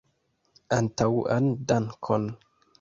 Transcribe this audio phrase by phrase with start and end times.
[0.77, 2.29] Antaŭan dankon!